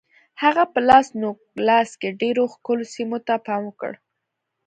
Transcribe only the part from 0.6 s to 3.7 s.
په لاس نوګالس کې ډېرو ښکلو سیمو ته پام